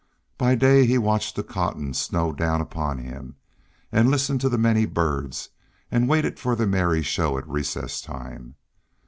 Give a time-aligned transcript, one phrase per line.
[0.35, 3.35] By day he watched the cotton snow down upon him,
[3.91, 5.49] and listened to the many birds,
[5.91, 8.55] and waited for the merry show at recess time.